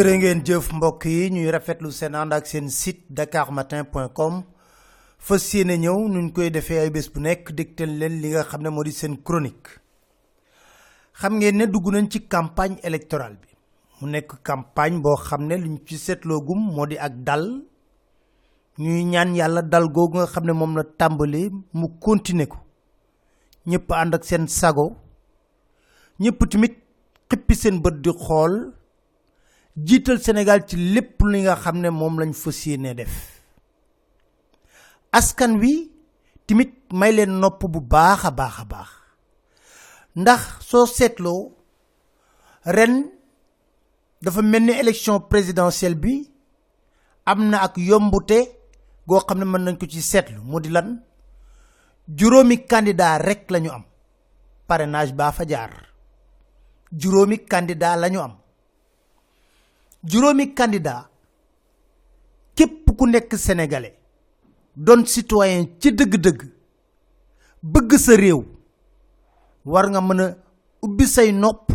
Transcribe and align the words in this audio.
jërë 0.00 0.12
ngeen 0.16 0.38
jëf 0.48 0.68
mbokk 0.72 1.02
yi 1.12 1.26
ñuy 1.34 1.50
rafetlu 1.52 1.90
seen 1.92 2.14
ànd 2.16 2.32
ak 2.32 2.46
seen 2.48 2.70
site 2.72 3.02
dakarmatin.com 3.16 4.34
fas 5.26 5.44
yéene 5.54 5.74
ñëw 5.82 5.98
nuñ 6.08 6.30
koy 6.32 6.48
defee 6.50 6.78
ay 6.80 6.90
bés 6.90 7.10
bu 7.12 7.20
nekk 7.20 7.50
dégtal 7.56 7.90
leen 8.00 8.14
li 8.22 8.28
nga 8.32 8.44
xam 8.48 8.62
ne 8.62 8.70
moo 8.70 8.84
seen 8.90 9.18
chronique. 9.26 9.68
Xam 11.20 11.34
ngeen 11.36 11.56
ne 11.58 11.66
dugg 11.66 11.86
nañ 11.92 12.08
ci 12.10 12.18
campagne 12.28 12.78
électorale 12.82 13.36
bi. 13.42 13.48
Mu 14.00 14.08
nekk 14.08 14.40
campagne 14.42 15.02
boo 15.02 15.16
xam 15.16 15.42
ne 15.46 15.54
luñ 15.58 15.76
ci 15.86 15.98
seetloogum 15.98 16.60
moo 16.74 16.86
di 16.86 16.96
ak 16.96 17.14
dal. 17.26 17.44
Ñuy 18.78 19.04
ñaan 19.04 19.34
yàlla 19.36 19.62
dal 19.62 19.86
googu 19.92 20.16
nga 20.18 20.26
xam 20.32 20.44
ne 20.46 20.52
moom 20.52 20.76
la 20.78 20.84
tàmbali 20.98 21.50
mu 21.74 21.86
continuer 22.00 22.48
ko. 22.48 22.56
Ñëpp 23.66 23.90
ànd 23.92 24.14
ak 24.14 24.24
seen 24.24 24.48
sago. 24.48 24.96
Ñëpp 26.20 26.40
tamit 26.50 26.74
xippi 27.28 27.54
seen 27.54 27.82
bët 27.82 27.96
di 28.04 28.10
xool 28.24 28.79
jiital 29.76 30.18
Sénégal 30.20 30.64
ci 30.66 30.76
lépp 30.76 31.20
li 31.22 31.42
nga 31.42 31.56
xam 31.56 31.78
ne 31.80 31.90
moom 31.90 32.18
lañ 32.20 32.32
fas 32.32 32.66
yéene 32.66 32.94
def. 32.94 33.14
Askan 35.12 35.58
wi 35.58 35.90
tamit 36.46 36.72
may 36.92 37.12
leen 37.12 37.38
nopp 37.40 37.64
bu 37.66 37.80
baax 37.80 38.24
a 38.24 38.30
baax 38.30 38.58
a 38.60 38.64
baax. 38.64 38.88
Ndax 40.16 40.40
soo 40.68 40.86
seetloo 40.86 41.54
ren 42.64 43.10
dafa 44.22 44.42
mel 44.42 44.62
ni 44.64 44.72
élection 44.72 45.20
présidentielle 45.20 45.94
bi 45.94 46.28
am 47.26 47.48
na 47.50 47.62
ak 47.62 47.76
yombute 47.76 48.38
goo 49.06 49.20
xam 49.26 49.38
ne 49.38 49.44
mën 49.44 49.62
nañ 49.64 49.76
ko 49.78 49.86
ci 49.86 50.02
seetlu. 50.02 50.40
Mu 50.42 50.58
lan? 50.68 51.02
Juróomi 52.08 52.66
candidat 52.66 53.18
rek 53.22 53.50
lañu 53.50 53.70
am. 53.70 53.84
Parrainage 54.66 55.12
baa 55.14 55.32
fa 55.32 55.44
jaar. 55.46 55.70
Juróomi 56.92 57.38
candidat 57.46 57.96
lañu 57.96 58.18
am 58.20 58.39
juróomi 60.04 60.54
candidat 60.54 61.08
képp 62.54 62.90
ku 62.98 63.06
nekk 63.06 63.34
sénégalais 63.36 63.94
doon 64.76 65.04
citoyen 65.06 65.66
ci 65.80 65.92
dëgg-dëgg 65.92 66.40
bëgg 67.62 67.92
sa 67.98 68.16
réew 68.16 68.44
war 69.64 69.88
nga 69.90 70.00
mën 70.00 70.20
a 70.20 70.36
ubbi 70.82 71.06
say 71.06 71.32
nopp 71.32 71.72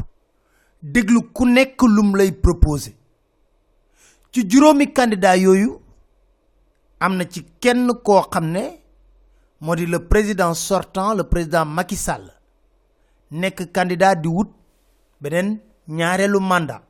déglu 0.82 1.22
ku 1.34 1.46
nekk 1.46 1.82
lum 1.82 2.16
lay 2.16 2.32
proposé 2.32 2.96
ci 4.32 4.44
juróomi 4.50 4.92
candidat 4.94 5.38
yooyu 5.38 5.80
am 7.00 7.22
ci 7.30 7.46
kenn 7.60 7.88
koo 8.04 8.22
xam 8.32 8.46
ne 8.52 8.64
moo 9.62 9.76
di 9.76 9.86
le 9.86 10.00
président 10.00 10.54
sortant 10.54 11.14
le 11.14 11.24
président 11.24 11.66
Macky 11.66 11.96
Sall 11.96 12.26
nekk 13.32 13.72
candidat 13.72 14.16
di 14.22 14.28
wut 14.28 14.50
beneen 15.22 15.60
ñaareelu 15.88 16.40
mandat 16.40 16.85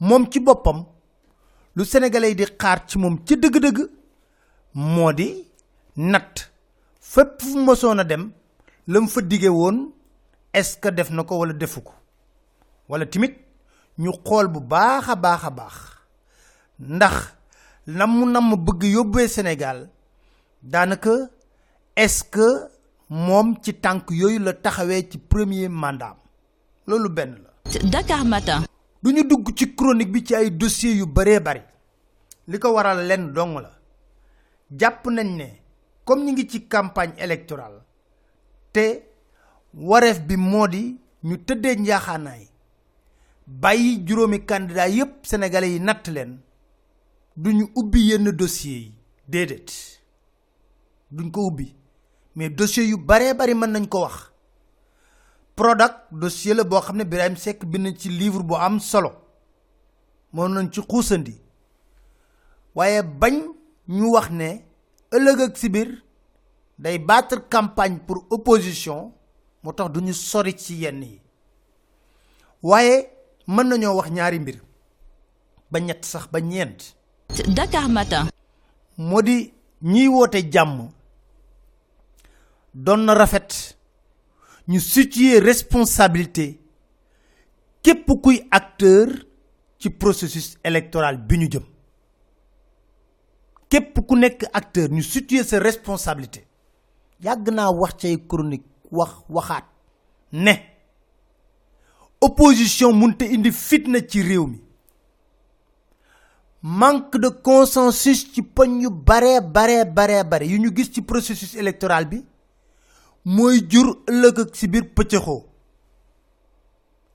moom 0.00 0.26
ci 0.30 0.40
boppam 0.40 0.84
lu 1.76 1.84
sénégalais 1.84 2.30
yi 2.30 2.34
di 2.36 2.44
xaar 2.60 2.86
ci 2.86 2.98
moom 2.98 3.18
ci 3.26 3.36
dëgg-dëgg 3.36 3.78
moo 4.74 5.12
di 5.12 5.28
natt 5.96 6.50
fu 7.00 7.20
mësoon 7.66 8.00
a 8.00 8.04
dem 8.04 8.30
la 8.86 9.00
mu 9.00 9.08
fa 9.08 9.20
dige 9.22 9.48
woon 9.48 9.92
est-ce 10.52 10.76
que 10.78 10.88
def 10.88 11.10
na 11.10 11.22
wala 11.28 11.52
defu 11.52 11.80
wala 12.88 13.06
tamit 13.06 13.34
ñu 13.98 14.10
xool 14.26 14.46
bu 14.48 14.60
baax 14.60 15.08
a 15.08 15.14
baax 15.16 15.44
a 15.44 15.50
baax 15.50 15.74
ndax 16.78 17.14
nam 17.86 18.30
nam 18.32 18.54
bëgg 18.66 18.82
yóbbee 18.96 19.28
Sénégal 19.28 19.88
daanaka 20.62 21.14
est-ce 21.96 22.24
que 22.24 22.48
ci 23.62 23.74
tànk 23.74 24.10
yooyu 24.10 24.38
la 24.38 24.52
taxawee 24.52 25.08
ci 25.10 25.18
premier 25.18 25.68
mandat 25.68 26.16
loolu 26.86 27.08
benn 27.08 27.38
la. 27.44 27.80
Dakar 27.90 28.24
Matin. 28.24 28.62
Du 29.04 29.12
ñu 29.12 29.22
dugg 29.24 29.52
ci 29.54 29.74
chronique 29.74 30.10
bi 30.10 30.24
ci 30.24 30.34
ay 30.34 30.50
dossiers 30.50 30.96
yu 30.96 31.06
baree 31.06 31.38
bari. 31.40 31.60
Li 32.48 32.58
ko 32.58 32.72
waral 32.72 33.06
lenn 33.06 33.32
dong 33.34 33.58
la. 33.60 33.70
Jàpp 34.70 35.04
nañ 35.10 35.36
ne 35.36 35.46
comme 36.04 36.24
ñi 36.24 36.32
ngi 36.32 36.48
ci 36.48 36.66
campagne 36.66 37.12
électorale 37.18 37.82
te 38.72 39.02
wareef 39.74 40.20
bi 40.22 40.36
moo 40.36 40.66
di 40.68 40.96
ñu 41.22 41.36
tëddee 41.44 41.76
njaaxaanaay 41.76 42.48
bàyyi 43.46 44.02
juróomi 44.06 44.44
candidat 44.46 44.88
yépp 44.88 45.26
sénégalais 45.26 45.70
yi 45.74 45.80
natt 45.80 46.08
leen 46.08 46.38
du 47.36 47.50
ñu 47.52 47.68
ubbi 47.74 48.06
yenn 48.08 48.30
dossiers 48.32 48.80
yi. 48.86 48.94
Déedéet. 49.28 50.00
Duñ 51.10 51.30
ko 51.30 51.46
ubbi. 51.48 51.74
Mais 52.36 52.48
dossiers 52.50 52.86
yu 52.88 52.96
baree 52.96 53.34
bari 53.34 53.54
mën 53.54 53.70
nañ 53.70 53.86
ko 53.88 54.00
wax 54.00 54.32
Prodac 55.56 56.08
dossier 56.10 56.54
la 56.54 56.64
boo 56.64 56.80
xam 56.80 56.96
ne 56.96 57.04
Birahim 57.04 57.36
Seck 57.36 57.64
bind 57.64 57.96
ci 57.96 58.08
livre 58.08 58.42
bu 58.42 58.54
am 58.56 58.80
solo 58.80 59.10
moom 60.32 60.52
nañ 60.52 60.68
ci 60.72 60.80
xuusandi 60.80 61.34
waaye 62.74 63.02
bañ 63.02 63.34
ñu 63.88 64.10
wax 64.14 64.30
ne 64.30 64.64
ëllëg 65.16 65.40
ak 65.40 65.56
si 65.56 65.68
biir 65.68 66.02
day 66.78 66.98
battre 66.98 67.38
campagne 67.48 67.98
pour 68.06 68.26
opposition 68.30 69.12
moo 69.62 69.72
tax 69.72 69.90
du 69.92 70.00
ñu 70.00 70.12
sori 70.12 70.56
ci 70.58 70.74
yenn 70.82 71.02
yi 71.02 71.20
waaye 72.62 73.10
mën 73.46 73.66
nañoo 73.68 73.94
wax 73.96 74.10
ñaari 74.10 74.38
mbir 74.40 74.58
ba 75.70 75.78
ñett 75.80 76.04
sax 76.04 76.26
ba 76.32 76.40
ñeent. 76.40 76.96
Dakar 77.54 77.88
Matin. 77.88 78.26
moo 78.96 79.22
di 79.22 79.52
ñiy 79.82 80.08
woote 80.08 80.50
jàmm 80.52 80.90
doon 82.74 83.04
na 83.04 83.14
rafet. 83.14 83.73
Ñu 84.68 84.80
situer 84.80 85.40
responsabilité 85.40 86.60
képp 87.82 88.10
kuy 88.22 88.46
acteur 88.50 89.08
ci 89.78 89.90
processus 89.90 90.56
électoral 90.64 91.18
bi 91.26 91.36
ñu 91.38 91.48
jëm. 91.50 91.64
Képp 93.68 93.98
ku 94.06 94.16
nekk 94.16 94.44
acteur 94.52 94.88
ñu 94.90 95.02
situer 95.02 95.44
sa 95.44 95.58
responsabilité. 95.58 96.46
Yàgg 97.20 97.50
naa 97.52 97.70
wax 97.72 97.94
cay 98.00 98.16
chronique 98.28 98.66
wax 98.90 99.10
waxaat 99.28 99.64
ne 100.32 100.52
opposition 102.20 102.92
munte 102.92 103.22
indi 103.24 103.50
fitna 103.52 104.00
ci 104.06 104.22
réew 104.22 104.46
mi. 104.46 104.60
Manque 106.62 107.18
de 107.18 107.28
consensus 107.28 108.32
ci 108.32 108.42
poñ 108.42 108.80
yu 108.80 108.88
baree 108.90 109.40
baree 109.40 109.84
baree 109.84 110.24
bare 110.24 110.44
yu 110.46 110.58
ñu 110.58 110.70
gis 110.74 110.90
ci 110.92 111.02
processus 111.02 111.54
électoral 111.56 112.06
bi 112.08 112.24
mooy 113.24 113.60
jur 113.70 113.88
ëllëg 114.10 114.38
ak 114.42 114.50
si 114.56 114.68
biir 114.68 114.84
pëccëxoo 114.96 115.40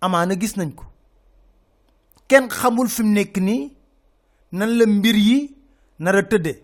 amaana 0.01 0.33
gis 0.41 0.55
nañ 0.57 0.71
ko 0.75 0.85
kenn 2.27 2.49
xamul 2.49 2.89
fi 2.89 3.03
mu 3.03 3.13
nekk 3.13 3.37
nii 3.37 3.63
nan 4.51 4.69
la 4.77 4.85
mbir 4.85 5.15
yi 5.15 5.55
nar 5.99 6.15
a 6.15 6.23
tëddee. 6.23 6.57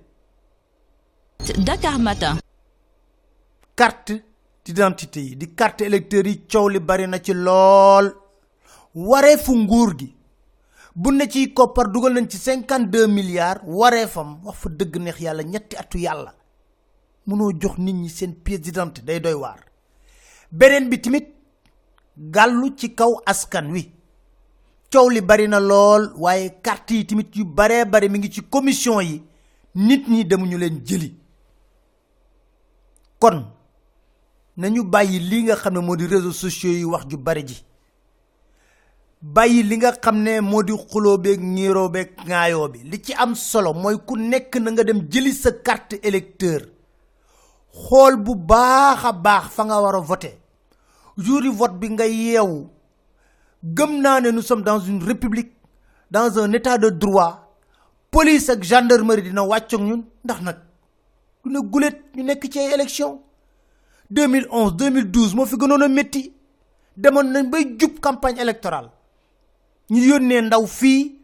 Dakar 1.66 2.00
Matin. 2.00 2.38
carte 3.76 4.24
d'identité 4.64 5.20
yi 5.22 5.36
di 5.36 5.54
carte 5.54 5.82
électeur 5.82 6.26
yi 6.26 6.48
coow 6.52 6.68
li 6.70 6.80
bari 6.80 7.08
na 7.08 7.20
ci 7.22 7.34
lool 7.34 8.08
wareefu 8.96 9.54
nguur 9.56 9.96
gi 10.00 10.16
bu 10.96 11.12
ne 11.12 11.26
ciy 11.30 11.54
koppar 11.54 11.88
dugal 11.92 12.14
nañ 12.14 12.28
ci 12.30 12.38
cinquante 12.38 12.90
deux 12.90 13.08
milliards 13.08 13.62
wareefam 13.66 14.40
wax 14.44 14.56
fa 14.58 14.70
dëgg 14.70 14.96
neex 14.98 15.20
yàlla 15.20 15.44
ñetti 15.44 15.76
atu 15.78 15.98
yàlla. 16.00 16.34
Mënoo 17.28 17.52
jox 17.62 17.78
nit 17.78 17.94
ñi 17.94 18.10
seen 18.10 18.34
pièce 18.36 18.62
d'identité 18.62 19.06
day 19.06 19.20
doy 19.20 19.34
waar. 19.34 19.60
Beneen 20.52 20.90
bi 20.90 21.00
tamit 21.02 21.28
gàllu 22.18 22.76
ci 22.78 22.94
kaw 22.96 23.20
askan 23.26 23.72
wi. 23.72 23.92
Coow 24.92 25.10
li 25.10 25.22
bari 25.22 25.48
na 25.48 25.60
lool 25.60 26.12
waaye 26.18 26.50
carte 26.62 26.92
yi 26.94 27.06
yu 27.34 27.46
baree 27.46 27.86
bari 27.86 28.10
mi 28.10 28.20
ngi 28.20 28.32
ci 28.32 28.42
commission 28.44 29.02
yi. 29.02 29.24
Nit 29.76 30.08
ñi 30.08 30.24
demuñu 30.26 30.58
leen 30.58 30.82
jëli. 30.86 31.14
Kon 33.20 33.46
nañu 34.58 34.84
bàyyi 34.84 35.20
li 35.20 35.44
nga 35.44 35.56
xam 35.56 35.74
ne 35.74 35.80
moo 35.80 35.96
di 35.98 36.06
réseaux 36.08 36.32
sociaux 36.32 36.72
yi 36.74 36.84
wax 36.86 37.06
ju 37.10 37.18
bari 37.18 37.44
ji. 37.48 37.64
Bàyyi 39.22 39.64
li 39.64 39.78
nga 39.78 39.92
xam 39.94 40.22
ne 40.22 40.40
moo 40.42 40.64
di 40.64 40.74
xuloo 40.74 41.18
beeg 41.18 41.42
bi. 41.42 42.80
Li 42.84 43.02
ci 43.02 43.14
am 43.14 43.34
solo 43.36 43.74
mooy 43.74 43.98
ku 44.06 44.16
nekk 44.16 44.56
na 44.58 44.72
nga 44.72 44.84
dem 44.84 45.08
jëli 45.10 45.34
sa 45.34 45.52
carte 45.52 46.00
électeur 46.04 46.75
xool 47.84 48.16
bu 48.26 48.36
baax 48.36 49.04
a 49.06 49.12
baax 49.12 49.46
fa 49.56 49.64
nga 49.66 49.82
war 49.82 49.96
a 49.96 50.00
voter. 50.02 50.34
Jour 51.18 51.44
yi 51.44 51.50
vote 51.52 51.76
bi 51.80 51.90
nga 51.90 52.06
yeewu. 52.08 52.68
Gëm 53.64 54.02
naa 54.02 54.20
ne 54.22 54.30
nous 54.32 54.42
sommes 54.42 54.64
dans 54.64 54.80
une 54.80 55.04
république 55.04 55.52
dans 56.12 56.38
un 56.40 56.52
état 56.54 56.78
de 56.78 56.90
droit. 56.90 57.42
Police 58.12 58.50
ak 58.50 58.64
gendarmerie 58.64 59.24
dina 59.24 59.44
wàccoog 59.44 59.82
ñun 59.82 60.04
ndax 60.24 60.42
nag 60.42 60.58
du 61.44 61.50
ne 61.52 61.60
guléet 61.60 61.98
ñu 62.16 62.24
nekk 62.24 62.50
ci 62.52 62.60
ay 62.60 62.74
élection. 62.74 63.22
2011 64.12 64.76
2012 64.78 65.36
moo 65.36 65.46
fi 65.46 65.56
gënoon 65.58 65.82
a 65.82 65.88
métti. 65.88 66.32
Demoon 66.98 67.32
nañ 67.32 67.50
bay 67.50 67.76
jub 67.80 68.00
campagne 68.00 68.40
électorale. 68.40 68.90
Ñu 69.90 70.00
yónnee 70.02 70.42
ndaw 70.42 70.66
fii 70.68 71.20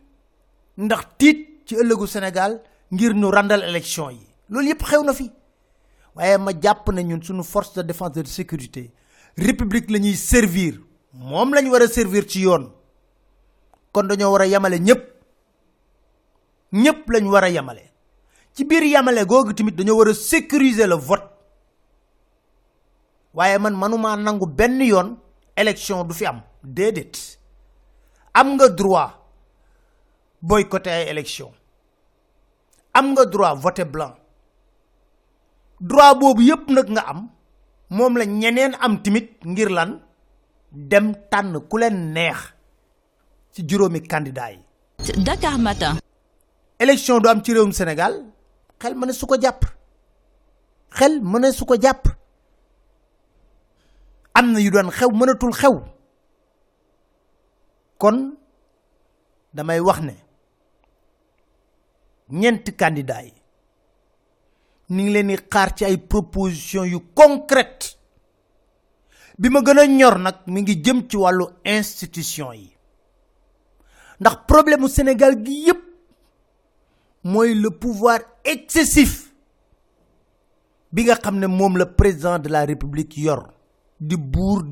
ndax 0.78 1.02
tiit 1.18 1.48
ci 1.66 1.76
ëllëgu 1.76 2.08
Sénégal 2.08 2.62
ngir 2.92 3.14
ñu 3.14 3.26
randal 3.32 3.64
élection 3.64 4.10
yi. 4.10 4.20
Loolu 4.50 4.68
yépp 4.68 4.84
xew 4.84 5.04
na 5.04 5.14
fi 5.14 5.32
waaye 6.16 6.38
ma 6.38 6.52
jàpp 6.54 6.88
ne 6.92 7.02
ñun 7.04 7.44
force 7.44 7.74
de 7.76 7.82
défense 7.84 8.18
et 8.18 8.24
de 8.24 8.28
sécurité 8.28 8.92
république 9.38 9.90
la 9.90 10.00
ñuy 10.00 10.16
servir. 10.16 10.80
Moom 11.14 11.52
war 11.72 11.82
a 11.82 11.88
servir 11.88 12.26
ci 12.28 12.42
yoon. 12.42 12.72
Kon 13.92 14.04
dañoo 14.08 14.32
war 14.32 14.42
a 14.42 14.46
yemale 14.48 14.80
ñépp. 14.80 15.04
Ñépp 16.74 17.10
lañ 17.10 17.28
war 17.30 17.44
a 17.44 17.50
yamale. 17.50 17.92
Ci 18.54 18.64
biir 18.66 18.84
yamale 18.84 19.26
googu 19.26 19.54
tamit 19.54 19.76
dañoo 19.76 19.98
war 19.98 20.08
a 20.10 20.14
sécuriser 20.14 20.88
le 20.88 20.96
vote. 20.96 21.24
Waaye 23.34 23.58
man 23.60 23.76
manuma 23.76 24.16
nangu 24.16 24.46
benn 24.48 24.82
yoon 24.82 25.18
élection 25.56 26.04
du 26.06 26.14
fi 26.14 26.26
am. 26.26 26.42
Déedéet. 26.64 27.38
Am 28.34 28.54
nga 28.56 28.70
droit 28.70 29.22
boycotter 30.42 30.92
ay 30.92 31.10
élection 31.10 31.52
am 32.94 33.12
nga 33.14 33.26
droit 33.26 33.56
voter 33.62 33.86
blanc 33.86 34.16
droit 35.82 36.16
boobu 36.20 36.42
yépp 36.42 36.70
nag 36.70 36.88
nga 36.90 37.02
am 37.10 37.30
moom 37.90 38.18
la 38.18 38.26
ñeneen 38.26 38.74
am 38.80 39.02
tamit 39.04 39.30
ngir 39.46 39.70
lan? 39.70 40.00
Dem 40.72 41.14
tànn 41.32 41.60
ku 41.70 41.78
leen 41.78 42.14
neex 42.14 42.38
ci 43.52 43.64
juróomi 43.68 44.02
candidat 44.08 44.52
yi. 44.54 44.60
Dakar 45.26 45.58
Matin. 45.60 45.98
élection 46.80 47.20
du 47.20 47.28
am 47.30 47.44
ci 47.44 47.54
réewum 47.54 47.72
Sénégal 47.74 48.14
xel 48.80 48.96
mën 48.96 49.12
su 49.14 49.26
ko 49.26 49.36
jàpp. 49.42 49.66
Xel 50.90 51.20
mën 51.22 51.52
su 51.52 51.66
ko 51.66 51.76
jàpp. 51.82 52.08
Am 54.34 54.52
na 54.54 54.60
yu 54.60 54.72
doon 54.72 54.90
xew 54.92 55.10
mënatul 55.12 55.54
xew. 55.54 55.82
Kon 57.98 58.36
damay 59.54 59.80
wax 59.80 60.00
ne 60.02 60.14
ñeenti 62.30 62.72
candidat 62.76 63.24
yi 63.26 63.34
ni 64.92 65.04
ngi 65.04 65.12
leen 65.14 65.28
di 65.28 65.38
xaar 65.52 65.70
ci 65.78 65.86
ay 65.86 65.98
proposition 65.98 66.84
yu 66.86 67.00
concrète 67.16 67.98
bi 69.40 69.50
ma 69.50 69.62
problème 74.46 74.82
mu 74.82 74.88
Sénégal 74.90 75.44
gi 75.46 75.72
le 77.56 77.70
pouvoir 77.70 78.20
excessif 78.44 79.32
bi 80.92 81.04
nga 81.06 81.16
xam 81.16 81.40
ne 81.40 81.48
président 81.86 82.38
de 82.40 82.50
la 82.50 82.66
république 82.66 83.18
yor. 83.18 83.48
Di 84.00 84.18
buur 84.18 84.64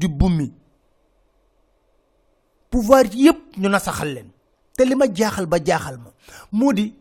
pouvoir 2.70 3.06
yépp 3.14 3.58
ñu 3.58 3.70
nasaxal 3.70 4.14
leen. 4.14 4.30
Te 4.76 4.84
ba 4.96 5.06
jaaxal 5.64 5.98
ma 5.98 6.12
moo 6.52 6.74
di 6.74 6.94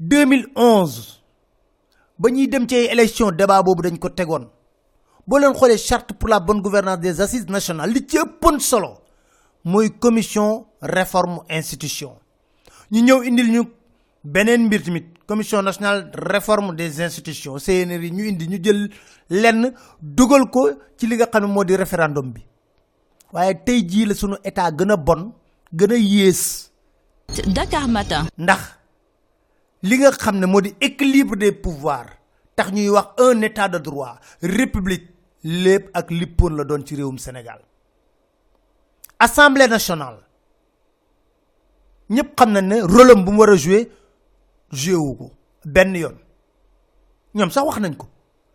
2011 0.00 1.23
ba 2.18 2.30
ñuy 2.30 2.48
dem 2.48 2.66
ci 2.68 2.74
ay 2.76 2.86
élection 2.92 3.30
débat 3.32 3.62
boobu 3.62 3.82
dañ 3.82 3.98
ko 3.98 4.08
tegoon. 4.10 4.46
Boo 5.26 5.38
leen 5.38 5.54
xoolee 5.54 5.78
charte 5.78 6.12
pour 6.12 6.28
la 6.28 6.40
bonne 6.40 6.60
gouvernance 6.60 7.00
des 7.00 7.20
assises 7.20 7.48
nationales 7.48 7.90
li 7.92 8.04
ci 8.08 8.18
ëppoon 8.18 8.58
solo 8.60 8.98
mooy 9.64 9.90
commission 9.98 10.66
réforme 10.82 11.40
institution. 11.48 12.12
Ñu 12.92 13.00
ñëw 13.02 13.22
indil 13.24 13.50
ñu 13.50 13.62
beneen 14.22 14.66
mbir 14.66 14.82
tamit 14.82 15.06
commission 15.26 15.62
nationale 15.62 16.10
réforme 16.14 16.76
des 16.76 17.00
institutions 17.00 17.56
CNRI 17.58 18.10
ñu 18.12 18.28
indi 18.28 18.46
ñu 18.48 18.58
jël 18.62 18.90
lenn 19.30 19.72
dugal 20.00 20.50
ko 20.50 20.70
ci 20.98 21.06
li 21.06 21.16
nga 21.16 21.26
xam 21.26 21.46
ne 21.46 21.52
moo 21.52 21.64
di 21.64 21.74
référendum 21.76 22.32
bi. 22.32 22.42
Waaye 23.32 23.54
tey 23.64 23.82
jii 23.88 24.06
la 24.06 24.14
sunu 24.14 24.36
état 24.44 24.70
gën 24.70 24.90
a 24.90 24.96
bon 24.96 25.32
gën 25.72 25.90
a 25.92 25.96
yées. 25.96 26.70
Dakar 27.46 27.88
Matin. 27.88 28.26
ndax 28.38 28.60
li 29.88 29.96
nga 30.00 30.10
xam 30.12 30.36
ne 30.40 30.46
moo 30.46 30.60
di 30.64 30.72
équilibre 30.80 31.36
des 31.36 31.52
pouvoirs 31.52 32.08
tax 32.56 32.72
ñuy 32.72 32.88
wax 32.88 33.08
un 33.18 33.42
état 33.42 33.68
de 33.68 33.78
droit 33.78 34.18
république 34.42 35.08
lépp 35.44 35.90
ak 35.92 36.10
lippoon 36.10 36.56
la 36.56 36.64
doon 36.64 36.84
ci 36.86 36.96
réewum 36.96 37.18
Sénégal. 37.18 37.60
Assemblée 39.18 39.68
nationale. 39.68 40.18
Ñëpp 42.10 42.34
xam 42.36 42.52
nañ 42.52 42.64
ne 42.68 42.80
rôle 42.82 43.10
am 43.12 43.24
bu 43.24 43.30
mu 43.32 43.38
war 43.40 43.50
a 43.50 43.56
jouer 43.56 43.90
joué 44.72 44.96
wu 44.96 45.16
ko 45.16 45.32
benn 45.64 45.94
yoon. 45.96 46.16
Ñoom 47.34 47.50
sax 47.50 47.64
wax 47.66 47.78
nañ 47.80 47.94
ko. 47.96 48.06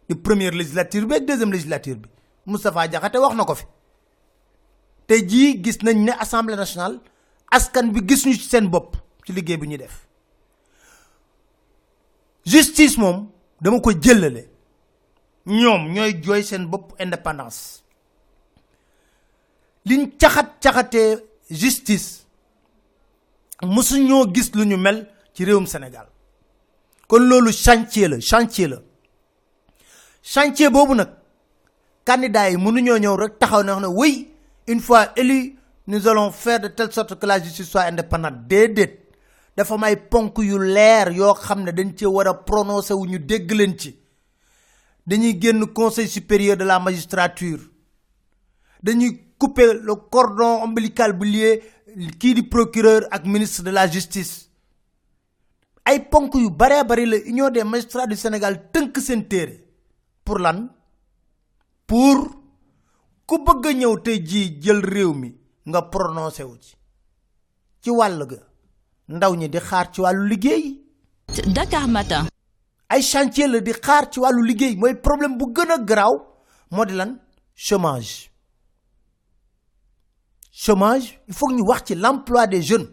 Di 0.09 0.15
première 0.15 0.51
législature 0.51 1.05
bi 1.05 1.15
ak 1.15 1.25
deuxième 1.25 1.51
législature 1.51 1.95
bi. 1.95 2.09
Moustapha 2.45 2.87
Diakhaté 2.87 3.19
wax 3.19 3.35
na 3.35 3.45
ko 3.45 3.53
fi. 3.55 3.65
Te 5.07 5.13
jii 5.27 5.61
gis 5.63 5.77
nañ 5.83 6.03
ne 6.05 6.11
assemblée 6.19 6.55
nationale 6.55 6.99
askan 7.51 7.87
bi 7.93 8.01
gis 8.07 8.25
ñu 8.25 8.33
ci 8.33 8.49
seen 8.49 8.67
bopp 8.67 8.95
ci 9.25 9.31
liggéey 9.33 9.57
bi 9.57 9.67
ñuy 9.67 9.77
def 9.77 10.08
justice 12.45 12.97
moom 12.97 13.27
dama 13.61 13.79
ko 13.81 13.91
jëlale. 13.91 14.47
Ñoom 15.45 15.91
ñooy 15.93 16.21
jooy 16.23 16.43
seen 16.43 16.65
bopp 16.67 16.93
indépendance. 16.99 17.83
Liñ 19.85 20.11
justice 21.49 22.25
mosu 23.63 23.97
ñoo 23.99 24.27
gis 24.33 24.51
lu 24.53 24.65
ñu 24.65 24.77
mel 24.77 25.07
ci 25.33 25.45
réewum 25.45 25.65
Sénégal. 25.67 26.07
Kon 27.07 27.19
loolu 27.19 27.51
chantier 27.51 28.07
la 28.07 28.19
chantier 28.19 28.67
la. 28.67 28.77
Chantier 30.21 30.69
boobu 30.69 30.93
nag 30.95 31.09
candidats 32.05 32.49
yi 32.51 32.57
mënuñoo 32.57 32.97
ñëw 32.97 33.15
rek 33.15 33.39
taxaw 33.39 33.63
oui 33.89 34.29
une 34.67 34.79
fois 34.79 35.11
élu 35.15 35.55
nous 35.87 36.07
allons 36.07 36.31
faire 36.31 36.59
de 36.59 36.67
telle 36.67 36.91
sorte 36.91 37.15
que 37.19 37.25
la 37.25 37.41
justice 37.41 37.67
soit 37.67 37.81
indépendante. 37.85 38.47
Déedéet 38.47 39.08
dafa 39.55 39.77
may 39.77 39.95
ponk 39.95 40.37
yu 40.39 40.57
leer 40.59 41.11
yoo 41.11 41.33
xam 41.33 41.63
ne 41.63 41.71
dañ 41.71 41.93
cee 41.97 42.05
war 42.07 42.27
a 42.27 42.33
prononcé 42.33 42.93
wu 42.93 43.05
ñu 43.05 43.19
dégg 43.19 43.51
leen 43.51 43.77
ci. 43.77 43.95
Dañuy 45.05 45.39
génn 45.41 45.65
conseil 45.73 46.07
supérieur 46.07 46.55
de 46.57 46.65
la 46.65 46.79
magistrature. 46.79 47.61
Dañuy 48.83 49.33
couper 49.39 49.73
le 49.81 49.95
cordon 50.11 50.61
ombilical 50.63 51.13
bu 51.13 51.25
lié 51.25 51.61
kii 52.19 52.33
di 52.35 52.43
procureur 52.43 53.07
ak 53.09 53.25
ministre 53.25 53.63
de 53.63 53.71
la 53.71 53.87
justice. 53.87 54.49
Ay 55.83 55.99
ponk 56.11 56.35
yu 56.35 56.49
baree 56.51 56.83
bari 56.83 57.05
la 57.05 57.17
union 57.25 57.49
des 57.49 57.63
magistrats 57.63 58.05
du 58.07 58.15
Sénégal 58.15 58.69
tënk 58.71 58.97
seen 58.99 59.27
téere. 59.27 59.57
Pour 60.23 60.37
lan? 60.39 60.69
Pour 61.87 62.29
ku 63.25 63.37
bëgg 63.45 63.65
a 63.65 63.73
ñëw 63.73 63.97
tey 64.03 64.21
jii 64.25 64.59
jël 64.61 64.85
réew 64.85 65.13
mi 65.13 65.33
nga 65.65 65.81
prononcé 65.81 66.43
wu 66.43 66.57
ci. 66.61 66.75
Ci 67.81 67.89
wàll 67.89 68.27
ga 68.27 68.37
ndaw 69.09 69.33
ñi 69.35 69.47
di 69.49 69.59
xaar 69.59 69.91
ci 69.91 70.01
wàllu 70.01 70.23
liggéey. 70.27 70.63
Dakar 71.55 71.87
Matin. 71.87 72.27
ay 72.89 73.01
chantier 73.01 73.47
la 73.49 73.59
di 73.59 73.71
xaar 73.73 74.09
ci 74.11 74.19
wàllu 74.19 74.41
liggéey. 74.43 74.75
Mooy 74.75 74.95
problème 74.95 75.37
bu 75.37 75.45
gën 75.55 75.71
a 75.71 75.77
garaaw 75.77 76.15
moo 76.71 76.85
di 76.85 76.93
lan? 76.93 77.19
Chômage. 77.55 78.29
Chômage 80.51 81.19
il 81.27 81.33
faut 81.33 81.47
que 81.47 81.53
ñu 81.55 81.63
wax 81.65 81.83
ci 81.87 81.95
l'emploi 81.95 82.47
des 82.47 82.61
jeunes. 82.61 82.87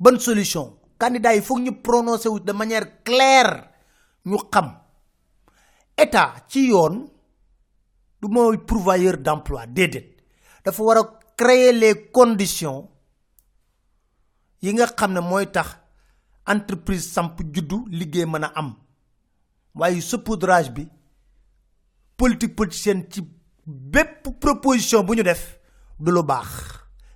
Bonne 0.00 0.18
solution. 0.18 0.76
Candidat 0.98 1.34
il 1.36 1.42
faut 1.42 1.54
que 1.56 1.62
ñu 1.62 1.72
prononcer 1.82 2.28
wu 2.28 2.40
de 2.40 2.52
manière 2.52 3.02
claire. 3.04 3.70
Ñu 4.26 4.36
xam. 4.50 4.72
État 5.96 6.34
ci 6.48 6.66
yoon 6.68 7.06
du 8.20 8.28
mooy 8.28 8.58
pourvoyeur 8.58 9.18
d'emploi 9.18 9.66
déedéet. 9.66 10.16
Dafa 10.64 10.82
war 10.82 10.96
a 10.98 11.18
créer 11.36 11.72
les 11.72 12.10
conditions 12.10 12.88
yi 14.62 14.72
nga 14.72 14.86
xam 14.98 15.12
ne 15.12 15.20
mooy 15.20 15.46
tax 15.50 15.68
entreprise 16.46 17.08
samp 17.12 17.40
juddu 17.54 17.84
am. 18.54 18.74
Waaye 19.74 20.00
saupoudrage 20.00 20.70
bi 20.70 20.88
politique 22.16 22.54
politicienne 22.54 23.06
ci 23.10 23.22
bépp 23.66 24.28
proposition 24.40 25.02
bu 25.04 25.14
ñu 25.16 25.22
def 25.22 25.58
du 25.98 26.10
lu 26.12 26.22
baax. 26.22 26.48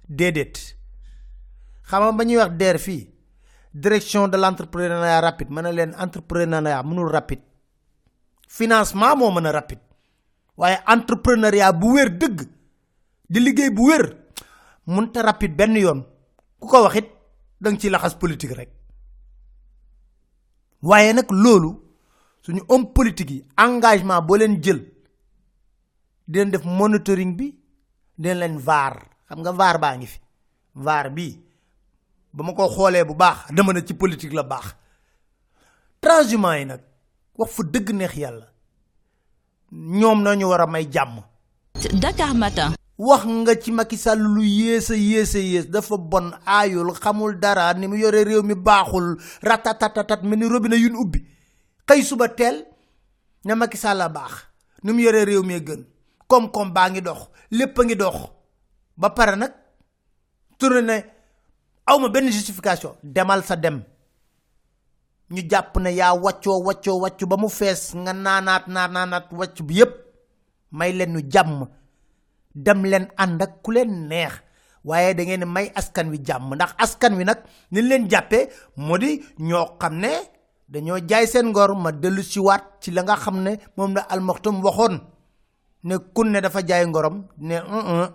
Déedéet. 0.09 0.77
Xam 1.89 2.03
nga 2.03 2.13
ba 2.13 2.25
ñuy 2.25 2.37
wax 2.37 2.53
DER 2.57 2.79
fii 2.79 3.11
direction 3.75 4.29
de 4.29 4.37
l' 4.39 4.45
entrepreneuriat 4.45 5.21
rapide 5.21 5.51
mën 5.51 5.63
na 5.63 5.71
leen 5.73 5.95
entrepreneuriat 5.99 6.83
mënul 6.85 7.11
rapide. 7.11 7.43
Financement 8.49 9.17
moo 9.17 9.31
mën 9.31 9.47
a 9.47 9.53
rapide. 9.53 9.81
Waaye 10.57 10.79
entrepreneuriat 10.87 11.73
bu 11.79 11.93
wér 11.95 12.11
dëgg 12.19 12.41
di 13.29 13.41
liggéey 13.41 13.71
bu 13.71 13.89
wér 13.89 14.17
mënta 14.87 15.23
rapide 15.23 15.55
benn 15.57 15.77
yoon. 15.77 16.05
Ku 16.61 16.67
ko 16.69 16.83
wax 16.85 16.95
it 17.59 17.63
da 17.63 17.71
nga 17.71 17.79
ciy 17.81 17.91
laxas 17.91 18.15
politique 18.19 18.55
rek. 18.55 18.71
Waaye 20.83 21.13
nag 21.13 21.31
loolu 21.31 21.71
suñu 22.43 22.63
homme 22.69 22.93
politique 22.93 23.31
yi 23.31 23.45
engagement 23.57 24.23
boo 24.27 24.37
leen 24.37 24.61
jël 24.63 24.81
di 26.29 26.39
leen 26.39 26.51
def 26.51 26.65
monitoring 26.65 27.37
bi 27.37 27.59
di 28.19 28.35
leen 28.35 28.59
vaar. 28.59 29.09
Xam 29.29 29.41
nga 29.41 29.53
vaar 29.53 29.79
baa 29.79 29.97
ngi 29.97 30.07
fi. 30.07 30.19
Vaar 30.75 31.11
bii 31.11 31.43
ba 32.33 32.45
ma 32.45 32.53
ko 32.53 32.69
xoolee 32.69 33.05
bu 33.05 33.15
baax 33.15 33.53
dama 33.55 33.73
ne 33.73 33.81
ci 33.85 33.95
politique 33.95 34.33
la 34.35 34.43
baax. 34.43 34.75
Transhumant 36.01 36.59
yi 36.59 36.65
nag 36.67 36.81
wax 37.37 37.51
fa 37.55 37.63
dëgg 37.63 37.91
neex 37.93 38.15
yàlla 38.17 38.47
ñoom 39.73 40.23
nañu 40.23 40.47
war 40.49 40.61
a 40.61 40.67
may 40.67 40.87
jàmm. 40.93 41.23
Dakar 42.01 42.35
Matin. 42.35 42.73
Wax 42.99 43.25
nga 43.27 43.55
ci 43.61 43.73
Macky 43.73 43.97
Sall 43.97 44.19
lu 44.21 44.43
dafa 45.69 45.97
bon 45.97 46.33
aayul 46.47 46.93
xamul 46.97 47.39
dara 47.39 47.73
ni 47.75 47.87
mu 47.87 47.97
yore 47.97 48.25
réew 48.25 48.43
mi 48.43 48.55
baaxul. 48.55 49.17
Ratatatatat 49.43 50.23
mel 50.23 50.39
ni 50.39 50.49
robinet 50.49 50.79
yu 50.79 50.89
ñu 50.91 51.01
ubbi. 51.01 51.19
Xëy 51.89 52.03
suba 52.03 52.29
teel 52.29 52.65
ne 53.45 53.55
Macky 53.55 53.77
Sall 53.77 53.99
baax. 54.13 54.33
Ni 54.83 54.93
mu 54.93 55.01
yore 55.03 55.25
réew 55.25 55.43
mi 55.43 55.61
gën. 55.61 55.85
Koom-koom 56.29 56.73
baa 56.73 56.89
ngi 56.91 57.03
dox. 57.03 57.29
Lépp 57.51 57.79
ngi 57.79 57.97
dox. 57.97 58.17
Ba 58.97 59.11
pare 59.11 59.37
nag 59.37 59.53
tourné 60.59 60.83
ne 60.83 61.05
aw 61.87 61.99
ma 61.99 62.09
benn 62.09 62.31
justification. 62.33 62.97
Demal 63.03 63.45
sa 63.45 63.57
dem. 63.57 63.83
Ñu 65.31 65.43
jàpp 65.51 65.77
ne 65.81 65.91
yaa 65.91 66.15
waccoo 66.15 66.63
waccoo 66.65 67.01
waccu 67.01 67.27
ba 67.27 67.37
mu 67.37 67.49
fees 67.49 67.93
nga 67.95 68.13
naanaat 68.13 68.67
naanaat 68.69 69.27
wacc 69.33 69.63
bi 69.63 69.75
yépp. 69.75 69.93
May 70.73 70.93
leen 70.93 71.21
jàmm 71.31 71.69
dem 72.57 72.83
leen 72.85 73.07
ànd 73.17 73.43
ak 73.43 73.63
ku 73.63 73.71
leen 73.73 74.09
neex. 74.09 74.33
Waaye 74.85 75.15
da 75.15 75.23
ngeen 75.25 75.45
may 75.47 75.71
askan 75.75 76.11
wi 76.11 76.19
jàmm. 76.25 76.55
Ndax 76.55 76.73
askan 76.79 77.17
wi 77.19 77.25
nag 77.25 77.39
ni 77.71 77.83
leen 77.83 78.09
jàppee 78.11 78.49
moo 78.77 78.99
di 78.99 79.11
ñoo 79.39 79.67
xam 79.81 79.95
ne 80.01 80.09
dañoo 80.69 80.99
jaay 81.09 81.27
seen 81.27 81.47
ngor. 81.51 81.75
Ma 81.77 81.91
dellu 81.93 82.23
siwaat 82.23 82.63
ci 82.81 82.91
la 82.91 83.03
nga 83.03 83.17
xam 83.17 83.37
ne 83.43 83.53
la 83.95 84.01
almaxtum 84.13 84.63
waxoon. 84.65 84.95
Ne 85.85 85.95
kun 86.15 86.31
ne 86.33 86.41
dafa 86.41 86.61
jaay 86.69 86.87
ngorom 86.87 87.17
ne 87.39 87.55
un 87.61 88.09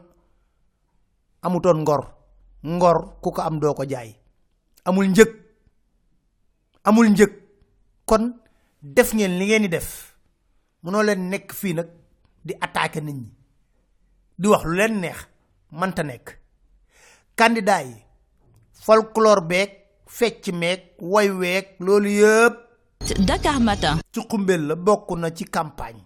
amutoon 1.41 1.79
ngor. 1.81 2.01
Ngor 2.63 2.98
ku 3.21 3.31
ko 3.31 3.41
am 3.41 3.60
doo 3.60 3.74
ko 3.74 3.83
jaay. 3.86 4.15
Amul 4.86 5.07
njëg. 5.10 5.29
Amul 6.83 7.07
njëg. 7.10 7.31
Kon 8.05 8.24
def 8.81 9.13
ngeen 9.13 9.38
li 9.39 9.45
ngeen 9.45 9.62
di 9.62 9.67
def. 9.69 10.15
Mënoo 10.83 11.03
leen 11.03 11.29
nekk 11.29 11.51
fii 11.53 11.74
nag 11.74 11.88
di 12.45 12.53
attaquer 12.60 13.03
nit 13.03 13.40
di 14.41 14.48
wax 14.50 14.63
lu 14.65 14.74
leen 14.75 15.00
neex 15.00 15.17
mënta 15.79 16.03
nekk. 16.03 16.27
Candidat 17.38 17.86
yi 17.86 17.95
folklore 18.83 19.41
beeg 19.45 19.69
fecc 20.10 20.50
meeg 20.53 20.79
woy 21.00 21.29
weeg 21.29 21.75
loolu 21.79 22.10
yëpp 22.10 22.55
Dakar 23.27 23.60
Matin. 23.60 24.00
ci 24.12 24.19
xumbel 24.29 24.65
la 24.67 24.75
bokk 24.75 25.10
na 25.17 25.29
ci 25.31 25.43
campagne. 25.45 26.01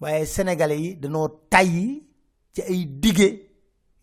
Waaye 0.00 0.26
sénégalais 0.26 0.78
yi 0.80 0.96
dañoo 0.96 1.28
tàyyi 1.50 2.02
ci 2.54 2.62
ay 2.62 2.84
dige 2.86 3.28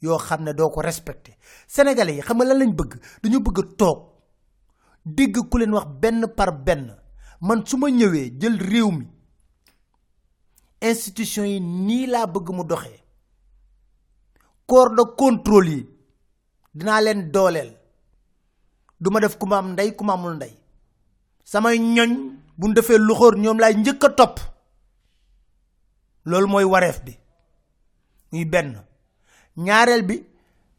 yoo 0.01 0.17
xam 0.17 0.43
ne 0.43 0.53
doo 0.53 0.69
ko 0.69 0.81
respecté 0.81 1.38
sénégalais 1.67 2.15
yi 2.15 2.21
xam 2.21 2.38
nga 2.38 2.45
lan 2.45 2.60
lañ 2.60 2.71
bëgg? 2.75 2.93
Dañu 3.24 3.39
bëgg 3.39 3.75
toog 3.77 4.00
dégg 5.05 5.38
ku 5.50 5.57
leen 5.57 5.74
wax 5.74 5.88
benn 6.01 6.27
par 6.36 6.51
benn. 6.63 6.95
Man 7.41 7.65
su 7.65 7.77
ma 7.77 7.89
ñëwee 7.89 8.38
jël 8.39 8.57
réew 8.60 8.91
mi 8.91 9.07
institution 10.82 11.46
yi 11.46 11.60
nii 11.60 12.08
laa 12.08 12.28
bëgg 12.28 12.50
mu 12.52 12.64
doxee. 12.64 13.00
corps 14.66 14.96
de 14.96 15.04
contrôle 15.18 15.70
yi 15.70 15.90
dinaa 16.74 17.02
leen 17.02 17.32
dooleel. 17.32 17.78
du 19.00 19.10
ma 19.10 19.20
def 19.20 19.38
ku 19.38 19.46
ma 19.46 19.58
am 19.58 19.72
ndey 19.74 19.96
ku 19.96 20.04
ndey. 20.04 20.54
samay 21.44 21.78
ñoñ 21.80 22.12
bu 22.58 22.68
ñu 22.68 22.74
defee 22.74 22.98
luxóor 22.98 23.36
ñoom 23.38 23.60
laay 23.60 23.76
njëkk 23.76 24.04
a 24.04 24.10
topp. 24.10 24.40
loolu 26.26 26.48
mooy 26.48 26.64
wareef 26.64 27.04
bi. 27.06 27.18
muy 28.32 28.46
benn. 28.46 28.82
ñaareel 29.58 30.04
bi 30.04 30.24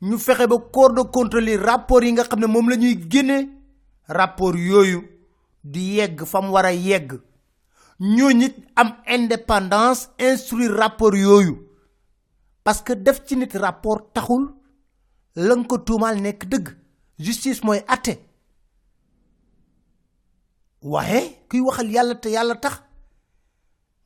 ñu 0.02 0.18
fexe 0.18 0.46
ba 0.46 0.56
corps 0.72 0.94
de 0.94 1.02
contrôle 1.10 1.50
yi 1.50 1.56
rapport 1.56 2.02
yi 2.04 2.12
nga 2.12 2.24
xam 2.24 2.40
ne 2.40 2.46
moom 2.46 2.68
la 2.70 2.76
ñuy 2.76 2.98
génne 3.10 3.48
rapport 4.08 4.56
yooyu 4.56 5.02
di 5.64 5.94
yegg 5.96 6.24
fa 6.24 6.40
mu 6.40 6.50
war 6.52 6.66
a 6.66 6.72
yegg. 6.72 7.20
Ñoo 8.02 8.32
nit 8.32 8.54
am 8.74 8.96
indépendance 9.06 10.08
instruire 10.18 10.74
rapport 10.76 11.14
yooyu. 11.14 11.68
parce 12.64 12.82
que 12.82 12.92
def 12.94 13.22
ci 13.24 13.36
nit 13.36 13.52
rapport 13.56 14.12
taxul 14.12 14.52
la 15.36 15.54
ko 15.68 15.78
tuumaal 15.78 16.20
nekk 16.20 16.44
dëgg. 16.48 16.68
justice 17.18 17.62
mooy 17.62 17.80
atte. 17.86 18.18
waaye 20.82 21.44
kuy 21.48 21.60
waxal 21.60 21.90
yàlla 21.92 22.14
te 22.16 22.28
yàlla 22.30 22.56
tax. 22.56 22.82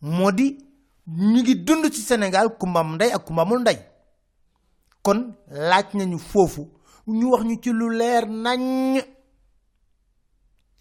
moo 0.03 0.31
di 0.31 0.59
ñu 1.07 1.41
ngi 1.41 1.55
dund 1.65 1.91
ci 1.91 2.01
Sénégal 2.03 2.49
kumbam 2.59 2.95
ndey 2.97 3.13
ak 3.13 3.25
kumbamul 3.25 3.61
ndey 3.61 3.79
kon 5.03 5.33
laaj 5.49 5.95
nañu 5.95 6.19
foofu 6.19 6.69
ñu 7.07 7.31
wax 7.31 7.45
ñu 7.45 7.57
ci 7.63 7.71
lu 7.73 7.89
leer 7.97 8.27
nañ 8.29 9.01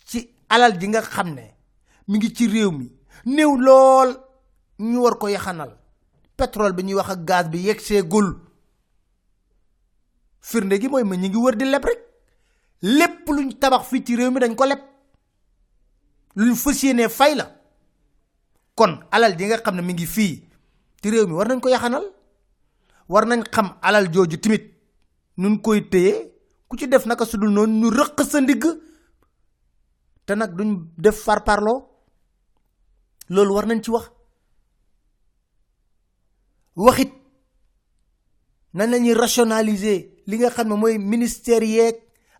ci 0.05 0.29
alal 0.49 0.77
ji 0.79 0.87
nga 0.87 1.01
xam 1.01 1.29
ne 1.33 1.43
mi 2.07 2.17
ngi 2.17 2.33
ci 2.35 2.47
réew 2.47 2.71
mi. 2.71 2.91
Néew 3.25 3.55
lool 3.57 4.09
ñu 4.79 4.97
war 5.01 5.17
ko 5.17 5.27
yaxanal. 5.27 5.71
Pétrole 6.37 6.73
bi 6.73 6.83
ñuy 6.83 6.95
wax 6.95 7.09
ak 7.09 7.25
gaz 7.25 7.47
bi 7.49 7.59
yegg 7.59 7.79
seegul. 7.79 8.35
Firnde 10.41 10.79
gi 10.81 10.87
mooy 10.89 11.03
ma 11.03 11.15
ñu 11.15 11.27
ngi 11.27 11.37
wër 11.37 11.55
di 11.55 11.65
leb 11.65 11.83
rek. 11.85 11.99
Lépp 12.81 13.27
luñ 13.29 13.53
tabax 13.59 13.87
fii 13.89 14.03
ci 14.05 14.15
réew 14.15 14.31
mi 14.31 14.39
dañ 14.39 14.55
ko 14.55 14.65
leb. 14.65 14.79
Luñ 16.35 16.55
fas 16.55 16.83
yéenee 16.83 17.09
fay 17.09 17.35
la. 17.35 17.45
Kon 18.75 18.99
alal 19.11 19.37
ji 19.37 19.45
nga 19.45 19.57
xam 19.57 19.75
ne 19.75 19.81
mi 19.81 19.93
ngi 19.93 20.05
fii 20.05 20.43
ci 21.01 21.09
réew 21.09 21.25
mi 21.27 21.33
war 21.33 21.47
nañ 21.47 21.59
ko 21.61 21.69
yaxanal. 21.69 22.03
War 23.07 23.25
nañ 23.25 23.43
xam 23.53 23.77
alal 23.81 24.11
jooju 24.13 24.37
tamit 24.39 24.73
nun 25.37 25.61
koy 25.61 25.89
téye. 25.89 26.31
Ku 26.67 26.77
ci 26.77 26.87
def 26.87 27.05
naka 27.05 27.25
sudul 27.25 27.49
noonu 27.49 27.79
ñu 27.79 27.89
rëq 27.89 28.21
sa 28.29 28.41
ndigg. 28.41 28.65
Te 30.25 30.35
nag 30.35 30.51
duñ 30.55 30.85
def 30.97 31.23
farparloo 31.23 31.94
loolu 33.29 33.53
war 33.55 33.65
nañ 33.67 33.81
ci 33.83 33.91
wax. 33.91 34.05
Waxit 36.75 37.11
nan 38.73 38.89
la 38.91 38.97
ñuy 38.99 39.13
rationaliser 39.13 39.99
li 40.27 40.37
nga 40.37 40.49
xam 40.49 40.67
ne 40.69 40.75
mooy 40.75 40.97
ministère 40.97 41.63
yeeg 41.63 41.95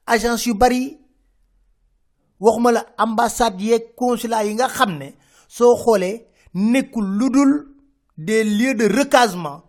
agence 0.06 0.46
yu 0.48 0.54
bari. 0.56 1.00
Waxuma 2.40 2.72
la 2.72 2.86
ambassade 2.98 3.62
yeeg 3.62 3.96
consulat 3.96 4.46
yi 4.46 4.54
nga 4.56 4.68
xam 4.68 4.98
ne 4.98 5.14
soo 5.48 5.76
xoolee 5.84 6.26
nekkul 6.54 7.06
lu 7.18 7.30
dul 7.30 7.52
des 8.18 8.44
lieux 8.44 8.76
de 8.76 8.86
recasement 8.86 9.64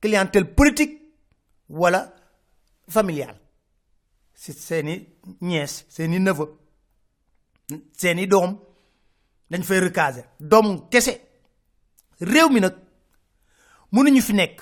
clientèle 0.00 0.54
politique 0.54 1.00
wala 1.68 2.14
familiale. 2.88 3.40
Si 4.34 4.52
seeni 4.52 5.06
ñees 5.40 5.84
seeni 5.88 6.18
neveu 6.20 6.48
seeni 7.96 8.26
doom 8.26 8.58
dañ 9.54 9.62
fay 9.62 9.80
recaser. 9.80 10.24
Doom 10.40 10.88
kese. 10.90 11.14
Réew 12.20 12.48
mi 12.50 12.60
nag 12.60 12.74
mënuñu 13.92 14.20
fi 14.22 14.32
nekk. 14.34 14.58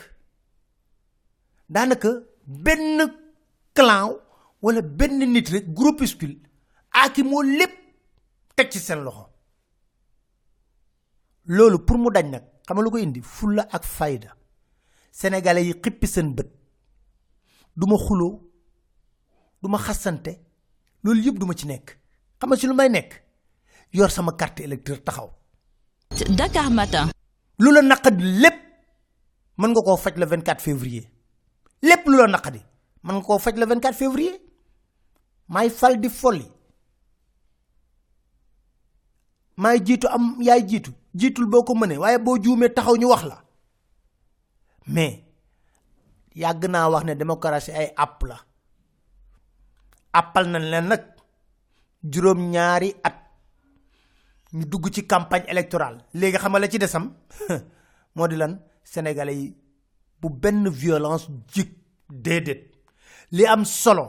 Daanaka 1.68 2.11
benn 2.64 2.99
clan 3.75 4.11
wala 4.62 4.82
benn 4.82 5.18
nit 5.32 5.49
rek 5.49 5.66
groupuscule 5.78 6.37
aaki 7.00 7.22
moo 7.25 7.42
lépp 7.42 7.75
teg 8.56 8.70
ci 8.72 8.78
seen 8.78 9.00
loxo. 9.04 9.25
Loolu 11.46 11.78
pour 11.87 11.99
mu 11.99 12.11
dañ 12.11 12.28
nag 12.30 12.44
xam 12.66 12.82
lu 12.82 12.90
ko 12.90 12.99
indi? 12.99 13.20
Fulla 13.22 13.62
ak 13.70 13.84
fayda. 13.84 14.37
Sénégalais 15.11 15.64
yi 15.68 15.75
xippi 15.82 16.06
seen 16.06 16.34
bët. 16.37 16.50
Du 17.76 17.87
ma 17.87 17.96
xuloo 17.96 18.40
du 19.62 19.68
ma 19.70 19.78
xasante 19.78 20.32
loolu 21.02 21.20
yëpp 21.25 21.38
du 21.38 21.46
ma 21.46 21.54
ci 21.54 21.66
nekk. 21.66 21.87
Xam 22.38 22.49
nga 22.50 22.56
ci 22.61 22.66
lu 22.66 22.75
may 22.75 22.90
yor 23.92 24.11
sama 24.11 24.32
carte 24.32 24.61
électeur 24.61 25.02
taxaw. 25.04 25.30
Dakar 26.37 26.70
Matin. 26.70 27.08
lu 27.58 27.70
la 27.72 27.82
naqadi 27.82 28.22
lépp 28.40 28.58
mën 29.58 29.68
nga 29.70 29.80
koo 29.82 29.96
faj 29.96 30.16
le 30.16 30.26
24 30.26 30.61
février. 30.61 31.08
Lépp 31.82 32.06
lu 32.06 32.16
la 32.16 32.26
naqadi 32.26 32.61
mën 33.04 33.12
nga 33.14 33.22
koo 33.22 33.38
faj 33.38 33.54
le 33.56 33.66
24 33.66 33.94
février. 33.96 34.40
Maay 35.49 35.70
fal 35.70 36.00
di 36.00 36.08
folli. 36.08 36.46
Maay 39.56 39.80
jiitu 39.84 40.06
am 40.08 40.37
yaay 40.40 40.62
jiitu 40.66 40.90
jiitul 41.14 41.46
boo 41.46 41.62
ko 41.64 41.75
mënee 41.75 41.99
waaye 41.99 42.18
boo 42.18 42.38
juumee 42.42 42.68
taxaw 42.72 42.96
ñu 42.96 43.06
wax 43.08 43.25
la. 43.25 43.42
Mais 44.87 45.25
yàgg 46.34 46.64
naa 46.68 46.88
wax 46.90 47.04
ne 47.04 47.14
démocratie 47.14 47.72
ay 47.75 47.92
àpp 47.96 48.22
la. 48.28 48.37
Àppal 50.12 50.46
nañ 50.49 50.62
leen 50.70 50.87
nag 50.88 51.02
juróom-ñaari 52.02 52.94
at 53.04 53.22
ñu 54.52 54.64
dugg 54.66 54.90
ci 54.92 55.06
campagne 55.06 55.44
électorale. 55.49 56.04
Léegi 56.14 56.37
xam 56.38 56.59
la 56.59 56.68
ci 56.68 56.78
desam? 56.78 57.12
Moo 58.14 58.26
lan? 58.26 58.59
Sénégalais 58.85 59.35
yi 59.37 59.56
bu 60.21 60.28
benn 60.30 60.68
violence 60.68 61.28
jig 61.52 61.71
déedéet. 62.11 62.71
Li 63.30 63.47
am 63.47 63.64
solo 63.64 64.04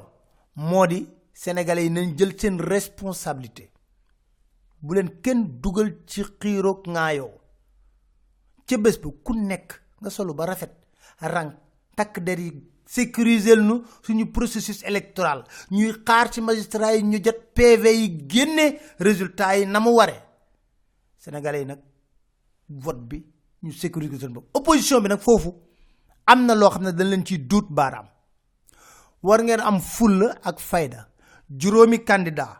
moo 0.55 0.85
di 0.87 1.07
sénégalais 1.33 1.83
yi 1.85 1.89
nañ 1.89 2.17
jël 2.17 2.33
seen 2.39 2.59
responsabilité. 2.59 3.71
Bu 4.81 4.95
leen 4.95 5.09
kenn 5.21 5.59
dugal 5.61 5.95
ci 6.05 6.23
xiiroog 6.39 6.87
ŋaayoo. 6.87 7.31
Ca 8.67 8.77
bés 8.77 8.97
bi 9.01 9.09
ku 9.23 9.33
nekk 9.33 9.79
nga 10.01 10.09
solu 10.09 10.33
ba 10.33 10.45
rafet. 10.45 10.73
Rang 11.21 11.53
takk 11.95 12.19
der 12.19 12.39
yi 12.39 12.51
sécuriser 12.85 13.57
nu 13.61 13.83
suñu 14.01 14.25
processus 14.31 14.83
électoral. 14.83 15.45
Ñuy 15.71 15.93
xaar 16.05 16.29
ci 16.33 16.41
magistrat 16.41 16.95
yi 16.95 17.03
ñu 17.03 17.23
jot 17.23 17.39
PV 17.55 17.85
résultat 18.99 19.57
yi 19.57 19.65
na 19.65 19.79
mu 19.79 19.91
waree 19.95 20.32
sénégalais 21.23 21.65
nag 21.65 21.79
vote 22.69 22.99
bi 23.09 23.23
ñu 23.63 23.71
sécuriser 23.71 24.19
seen 24.19 24.33
bopp. 24.33 24.49
Opposition 24.53 24.99
bi 25.01 25.07
nag 25.09 25.19
foofu 25.19 25.53
am 26.25 26.45
na 26.45 26.53
loo 26.55 26.69
xam 26.69 26.83
ne 26.83 26.91
dañ 26.91 27.07
leen 27.09 27.25
ciy 27.25 27.37
duut 27.47 27.67
baaraam. 27.69 28.07
War 29.23 29.39
ngeen 29.43 29.61
am 29.61 29.79
fulla 29.79 30.35
ak 30.43 30.59
fayda. 30.59 31.07
Juróomi 31.49 32.03
candidat 32.03 32.59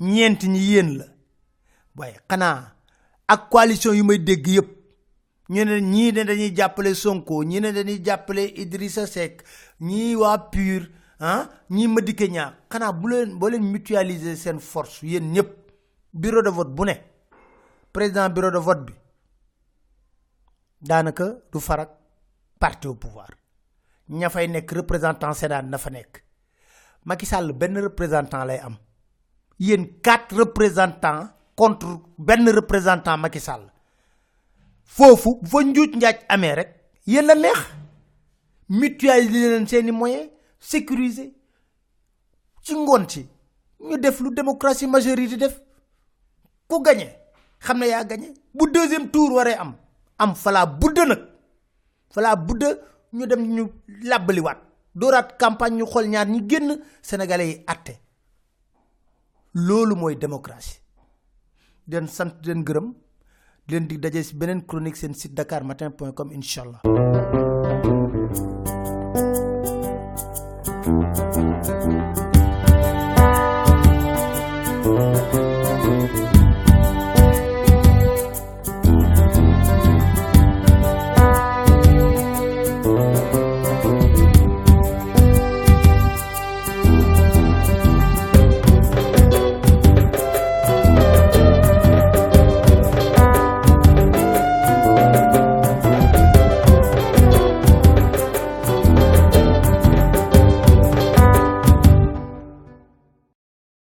ñeent 0.00 0.40
ñi 0.52 0.58
yéen 0.70 0.98
la. 0.98 1.04
Waaye 1.96 2.18
xanaa 2.28 2.74
ak 3.28 3.48
coalition 3.50 3.94
yu 3.94 4.04
may 4.04 4.18
dégg 4.18 4.46
yépp 4.46 4.68
ñu 5.48 5.64
ne 5.64 5.80
ñii 5.80 6.12
ne 6.12 6.24
dañuy 6.24 6.54
jàppale 6.56 6.94
Sonko 6.94 7.42
ñii 7.44 7.60
ne 7.60 7.72
dañuy 7.72 8.02
jàppale 8.04 8.44
Idrissa 8.56 9.06
Seck 9.06 9.42
ñii 9.80 10.14
waa 10.16 10.38
PUR 10.52 10.82
ah 11.20 11.48
ñi 11.70 11.86
ma 11.88 12.00
dikke 12.00 12.28
ñaa 12.28 12.54
xanaa 12.70 12.92
bu 12.92 13.08
leen 13.08 13.38
boo 13.38 13.48
leen 13.48 13.62
mutualiser 13.72 14.36
seen 14.36 14.58
force 14.60 15.02
yéen 15.06 15.32
ñëpp. 15.32 15.60
Bureau 16.12 16.42
de 16.42 16.50
vote 16.50 16.70
bu 16.74 16.84
ne 16.84 16.94
président 17.92 18.28
bureau 18.30 18.50
de 18.50 18.58
vote 18.58 18.84
bi 18.86 18.94
daanaka 20.80 21.24
du 21.52 21.60
farak 21.60 21.90
parti 22.58 22.86
au 22.88 22.94
pouvoir. 22.94 23.28
Ña 24.10 24.28
fay 24.30 24.48
nekk 24.48 24.72
représentant 24.72 25.32
sénat 25.32 25.62
na 25.62 25.78
fa 25.78 25.90
nekk. 25.90 26.22
Macky 27.04 27.26
Sall 27.26 27.52
benn 27.52 27.78
représentant 27.78 28.44
lay 28.44 28.58
am. 28.58 28.76
Yéen 29.58 29.86
quatre 30.02 30.36
représentants 30.36 31.28
contre 31.56 32.00
benn 32.18 32.48
représentant 32.48 33.16
Macky 33.16 33.40
Sall. 33.40 33.70
Foofu 34.84 35.36
bu 35.42 35.48
fa 35.48 35.62
njuuj 35.62 35.94
njaaj 35.96 36.16
amee 36.28 36.54
rek 36.54 36.70
yéen 37.06 37.26
la 37.26 37.34
neex. 37.34 37.60
Mutualiser 38.68 39.50
leen 39.50 39.66
seeni 39.66 39.92
moyens 39.92 40.30
sécuriser. 40.58 41.30
Ci 42.62 42.74
ngoon 42.74 43.06
ci 43.08 43.28
ñu 43.80 43.98
def 43.98 44.20
lu 44.20 44.30
démocratie 44.34 44.86
majorité 44.86 45.36
def. 45.36 45.60
Ku 46.68 46.82
xam 47.60 47.78
ne 47.78 47.86
yaa 47.86 48.04
gagné. 48.04 48.34
bu 48.54 48.66
deuxième 48.72 49.10
tour 49.10 49.32
waree 49.32 49.54
am 49.54 49.74
am 50.18 50.34
falaa 50.34 50.66
budda 50.66 51.04
nag. 51.06 51.20
Falaa 52.10 52.36
budda 52.36 52.68
ñu 53.12 53.26
dem 53.26 53.42
ñu 53.54 53.68
làbbaliwaat. 54.02 54.58
dooraat 54.94 55.36
campagne 55.38 55.76
ñu 55.78 55.86
xool 55.86 56.06
ñaar 56.08 56.26
ñi 56.28 56.40
génn 56.48 56.78
sénégalais 57.02 57.48
yi 57.50 57.64
atte 57.66 57.92
loolu 59.54 59.94
mooy 59.96 60.16
démocratie. 60.16 60.80
di 61.86 61.96
sant 62.08 62.32
di 62.40 62.48
leen 62.48 62.64
gërëm. 62.64 62.94
di 63.70 63.76
leen 63.76 63.86
di 63.86 63.98
daje 63.98 64.22
si 64.22 64.34
beneen 64.34 64.64
chronique 64.66 64.96
seen 64.98 65.14
site 65.14 65.34
dakar 65.34 65.62
matin 65.64 65.90
point 65.92 66.12
com 66.14 66.30
incha 66.32 66.62
allah. 66.62 66.80